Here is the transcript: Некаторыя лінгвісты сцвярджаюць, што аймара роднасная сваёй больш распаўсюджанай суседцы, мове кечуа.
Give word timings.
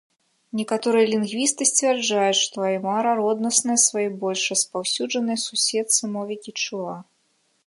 Некаторыя 0.59 1.09
лінгвісты 1.13 1.67
сцвярджаюць, 1.71 2.39
што 2.45 2.57
аймара 2.69 3.11
роднасная 3.21 3.77
сваёй 3.87 4.11
больш 4.25 4.41
распаўсюджанай 4.55 5.37
суседцы, 5.47 6.01
мове 6.19 6.35
кечуа. 6.47 6.95